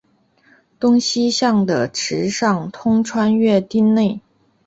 [0.79, 4.19] 东西向的池上通穿越町内。